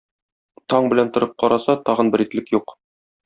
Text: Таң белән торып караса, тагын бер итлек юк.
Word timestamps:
Таң 0.73 0.87
белән 0.93 1.11
торып 1.17 1.35
караса, 1.43 1.77
тагын 1.91 2.11
бер 2.17 2.25
итлек 2.27 2.53
юк. 2.57 2.75